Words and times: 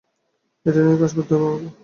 এটা 0.65 0.79
নিয়ে 0.85 0.99
কাজ 1.01 1.11
করতে 1.17 1.33
হবে 1.35 1.45
আমাকে। 1.49 1.69